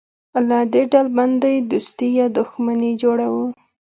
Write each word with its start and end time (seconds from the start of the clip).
له 0.47 0.59
دې 0.73 0.81
ډلبندۍ 0.91 1.55
دوستي 1.71 2.09
یا 2.19 2.27
دښمني 2.37 2.91
جوړوو. 3.01 3.45